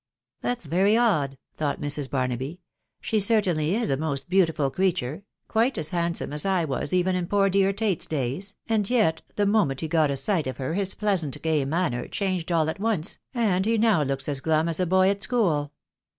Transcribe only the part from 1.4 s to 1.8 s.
thought